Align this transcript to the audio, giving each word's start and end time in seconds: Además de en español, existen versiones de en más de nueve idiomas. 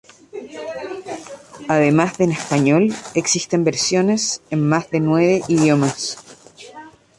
Además 1.67 2.17
de 2.17 2.23
en 2.23 2.31
español, 2.31 2.91
existen 3.13 3.63
versiones 3.63 4.41
de 4.49 4.55
en 4.55 4.67
más 4.67 4.89
de 4.89 4.99
nueve 4.99 5.43
idiomas. 5.47 6.17